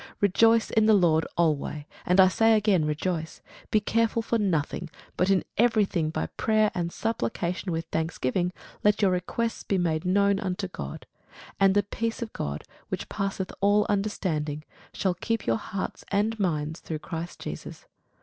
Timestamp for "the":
0.87-0.95, 11.75-11.83